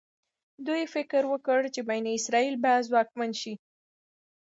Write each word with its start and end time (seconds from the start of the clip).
دوی 0.67 0.83
فکر 0.93 1.21
وکړ 1.31 1.59
چې 1.73 1.81
بني 1.89 2.11
اسرایل 2.17 2.55
به 2.63 2.71
ځواکمن 2.87 3.31
شي. 3.41 3.53